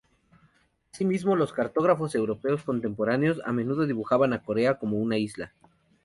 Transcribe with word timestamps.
Asimismo, 0.91 1.35
los 1.35 1.53
cartógrafos 1.53 2.15
europeos 2.15 2.63
contemporáneos 2.63 3.39
a 3.45 3.51
menudo 3.51 3.85
dibujaban 3.85 4.33
a 4.33 4.41
Corea 4.41 4.79
como 4.79 4.97
un 4.97 5.13
isla. 5.13 5.53